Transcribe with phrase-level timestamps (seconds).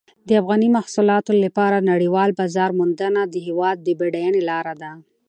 [0.27, 4.91] د افغاني محصولاتو لپاره نړیوال بازار موندنه د هېواد د بډاینې لاره ده.